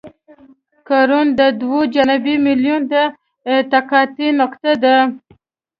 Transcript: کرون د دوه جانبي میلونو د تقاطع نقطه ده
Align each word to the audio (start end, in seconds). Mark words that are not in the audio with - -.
کرون 0.87 1.27
د 1.39 1.41
دوه 1.61 1.81
جانبي 1.93 2.35
میلونو 2.45 2.87
د 2.93 2.93
تقاطع 3.71 4.29
نقطه 4.41 4.73
ده 4.83 4.95